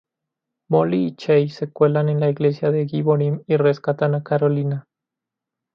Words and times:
Molly 0.69 1.03
y 1.05 1.15
Chase 1.15 1.49
se 1.49 1.71
cuelan 1.71 2.09
en 2.09 2.19
la 2.19 2.27
Iglesia 2.27 2.71
de 2.71 2.87
Gibborim 2.87 3.43
y 3.45 3.57
rescatan 3.57 4.15
a 4.15 4.23
Karolina. 4.23 4.85